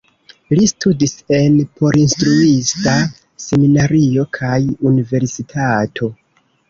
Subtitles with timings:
[0.59, 2.95] Li studis en porinstruista
[3.45, 4.57] seminario kaj
[4.93, 6.11] universitato.